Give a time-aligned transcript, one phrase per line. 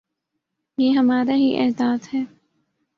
[0.77, 2.23] یہ ہمارا ہی اعزاز ہے۔